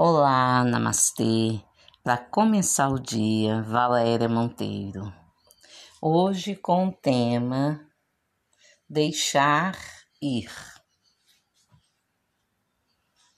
[0.00, 1.60] Olá, namastê.
[2.04, 5.12] Para começar o dia, Valéria Monteiro.
[6.00, 7.84] Hoje com o tema
[8.88, 9.76] Deixar
[10.22, 10.48] ir.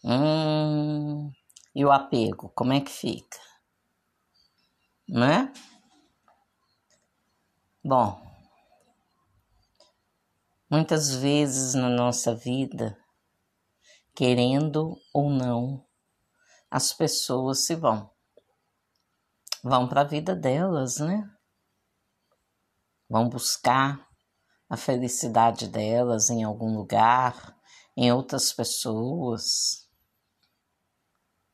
[0.04, 1.32] Hum,
[1.74, 3.38] e o apego, como é que fica?
[5.08, 5.50] Né?
[7.82, 8.20] Bom,
[10.68, 12.98] muitas vezes na nossa vida,
[14.14, 15.88] querendo ou não,
[16.70, 18.08] as pessoas se vão.
[19.62, 21.28] Vão para a vida delas, né?
[23.08, 24.08] Vão buscar
[24.68, 27.56] a felicidade delas em algum lugar,
[27.96, 29.88] em outras pessoas,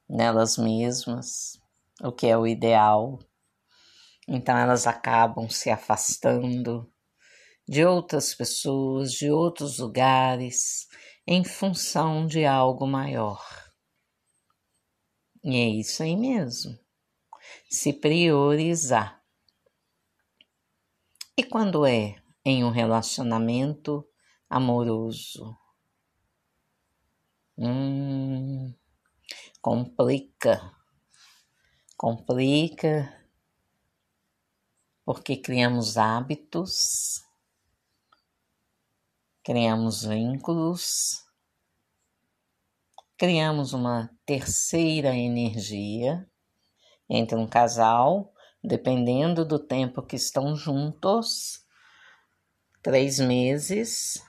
[0.07, 1.59] nelas mesmas,
[2.03, 3.19] o que é o ideal.
[4.29, 6.93] Então elas acabam se afastando
[7.67, 10.87] de outras pessoas, de outros lugares,
[11.27, 13.66] em função de algo maior.
[15.49, 16.77] E é isso aí mesmo.
[17.71, 19.23] Se priorizar.
[21.39, 24.05] E quando é em um relacionamento
[24.51, 25.57] amoroso?
[27.57, 28.75] Hum,
[29.63, 30.75] complica.
[31.97, 33.17] Complica
[35.05, 37.25] porque criamos hábitos,
[39.45, 41.26] criamos vínculos
[43.17, 46.29] criamos uma terceira energia
[47.09, 51.65] entre um casal, dependendo do tempo que estão juntos,
[52.83, 54.23] três meses,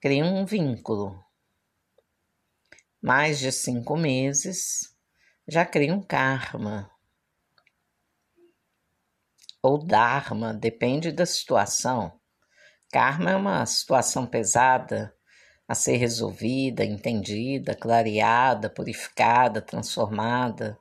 [0.00, 1.22] cria um vínculo.
[3.02, 4.96] Mais de cinco meses,
[5.46, 6.90] já cria um karma.
[9.62, 12.18] Ou dharma, depende da situação.
[12.90, 15.14] Karma é uma situação pesada
[15.70, 20.76] a ser resolvida, entendida, clareada, purificada, transformada.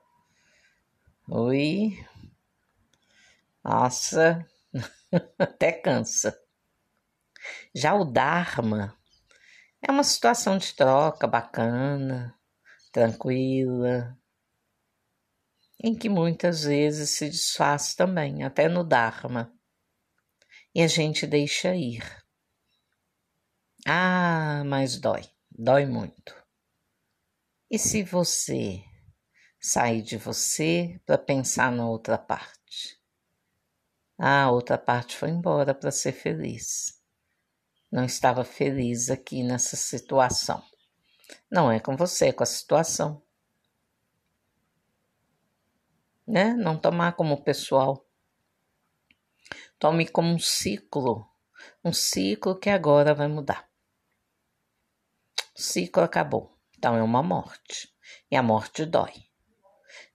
[1.30, 2.04] Oi.
[3.64, 4.44] Nossa,
[5.38, 6.36] até cansa.
[7.72, 8.97] Já o Dharma
[9.80, 12.36] é uma situação de troca bacana,
[12.92, 14.18] tranquila,
[15.84, 19.53] em que muitas vezes se desfaz também, até no Dharma,
[20.74, 22.02] e a gente deixa ir.
[23.88, 26.35] Ah, mas dói, dói muito.
[27.72, 28.84] E se você
[29.59, 33.00] sair de você para pensar na outra parte?
[34.18, 37.01] Ah, a outra parte foi embora para ser feliz.
[37.91, 40.62] Não estava feliz aqui nessa situação.
[41.50, 43.23] Não é com você, é com a situação.
[46.28, 46.53] Né?
[46.53, 48.06] Não tomar como pessoal.
[49.79, 51.25] Tome como um ciclo,
[51.84, 53.69] um ciclo que agora vai mudar.
[55.59, 56.58] O ciclo acabou.
[56.78, 57.94] Então é uma morte.
[58.31, 59.12] E a morte dói.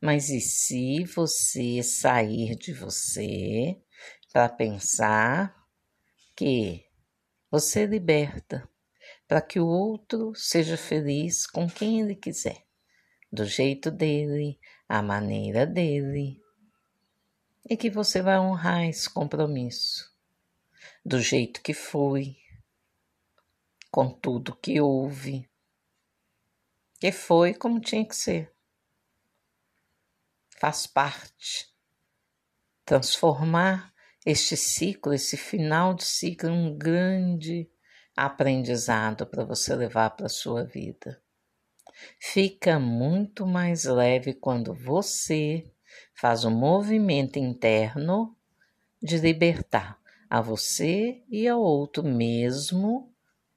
[0.00, 3.78] Mas e se você sair de você
[4.32, 5.54] para pensar
[6.34, 6.86] que
[7.50, 8.66] você liberta
[9.28, 12.64] para que o outro seja feliz com quem ele quiser,
[13.30, 16.40] do jeito dele, a maneira dele,
[17.68, 20.10] e que você vai honrar esse compromisso
[21.04, 22.34] do jeito que foi,
[23.94, 25.48] com tudo que houve,
[26.98, 28.52] que foi como tinha que ser.
[30.58, 31.72] Faz parte.
[32.84, 33.94] Transformar
[34.26, 37.70] este ciclo, esse final de ciclo, em um grande
[38.16, 41.22] aprendizado para você levar para a sua vida.
[42.18, 45.72] Fica muito mais leve quando você
[46.16, 48.36] faz um movimento interno
[49.00, 53.13] de libertar a você e ao outro mesmo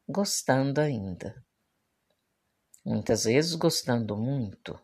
[0.07, 1.43] gostando ainda.
[2.85, 4.79] Muitas vezes gostando muito.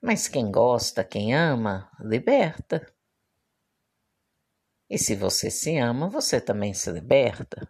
[0.00, 2.86] Mas quem gosta, quem ama, liberta.
[4.88, 7.68] E se você se ama, você também se liberta.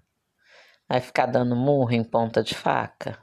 [0.89, 3.21] Vai ficar dando murro em ponta de faca.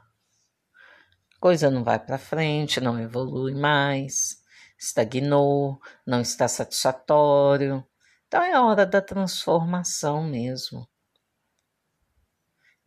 [1.40, 4.42] Coisa não vai para frente, não evolui mais,
[4.78, 7.86] estagnou, não está satisfatório.
[8.26, 10.86] Então é hora da transformação mesmo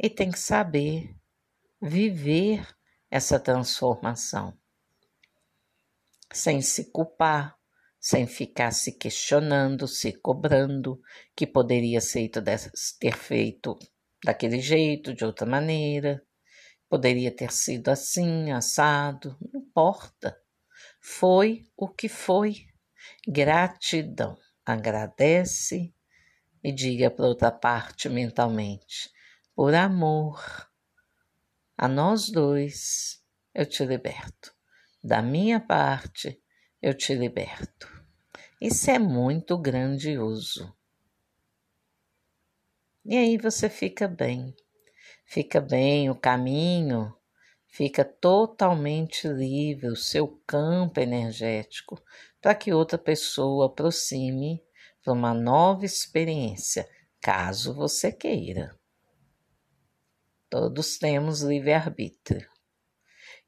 [0.01, 1.15] e tem que saber
[1.80, 2.68] viver
[3.09, 4.57] essa transformação
[6.33, 7.56] sem se culpar,
[8.00, 11.00] sem ficar se questionando, se cobrando
[11.36, 12.00] que poderia
[13.00, 13.77] ter feito
[14.24, 16.25] daquele jeito, de outra maneira,
[16.89, 20.36] poderia ter sido assim, assado, não importa.
[21.00, 22.65] Foi o que foi.
[23.27, 24.36] Gratidão.
[24.65, 25.94] Agradece
[26.63, 29.12] e diga para outra parte mentalmente:
[29.56, 30.42] por amor
[31.77, 34.53] a nós dois, eu te liberto.
[35.03, 36.39] Da minha parte,
[36.81, 37.88] eu te liberto.
[38.62, 40.75] Isso é muito grandioso.
[43.03, 44.56] E aí você fica bem.
[45.25, 47.15] Fica bem, o caminho
[47.71, 52.00] fica totalmente livre, o seu campo energético,
[52.42, 54.62] para que outra pessoa aproxime
[55.03, 56.88] para uma nova experiência,
[57.21, 58.77] caso você queira.
[60.51, 62.45] Todos temos livre-arbítrio.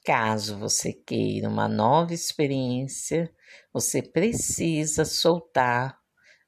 [0.05, 3.29] Caso você queira uma nova experiência,
[3.73, 5.99] você precisa soltar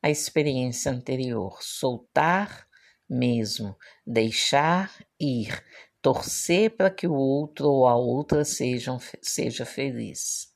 [0.01, 2.69] a experiência anterior, soltar
[3.09, 5.61] mesmo, deixar ir,
[6.01, 10.55] torcer para que o outro ou a outra sejam, seja feliz.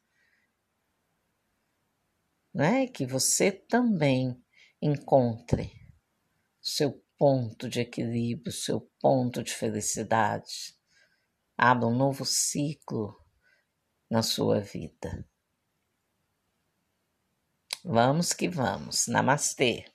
[2.54, 2.88] Né?
[2.88, 4.42] Que você também
[4.81, 5.74] encontre
[6.62, 10.74] seu ponto de equilíbrio, seu ponto de felicidade.
[11.57, 13.13] Abra um novo ciclo
[14.10, 15.27] na sua vida.
[17.83, 19.07] Vamos que vamos.
[19.07, 19.86] Namastê.